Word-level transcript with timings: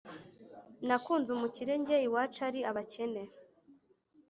nakunze 0.87 1.29
umukire 1.31 1.73
njye 1.81 1.97
iwacu 2.07 2.39
ari 2.47 2.59
abakene… 2.69 3.23